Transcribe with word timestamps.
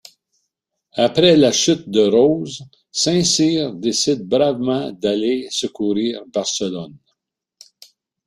Après 0.93 1.37
la 1.37 1.51
chute 1.51 1.87
de 1.87 2.01
Roses, 2.07 2.65
Saint-Cyr 2.91 3.71
décide 3.75 4.23
bravement 4.27 4.91
d'aller 4.91 5.47
secourir 5.51 6.23
Barcelone. 6.25 6.97